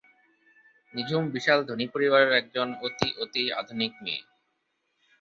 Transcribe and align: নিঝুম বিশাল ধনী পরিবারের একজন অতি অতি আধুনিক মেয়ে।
নিঝুম 0.93 1.23
বিশাল 1.35 1.59
ধনী 1.69 1.85
পরিবারের 1.93 2.31
একজন 2.33 2.67
অতি 2.85 3.09
অতি 3.23 3.43
আধুনিক 3.59 3.91
মেয়ে। 4.03 4.21